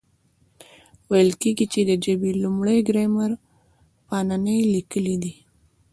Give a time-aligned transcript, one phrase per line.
[1.09, 3.31] ویل کېږي، چي د ژبي لومړی ګرامر
[4.07, 5.35] پانني لیکلی دئ.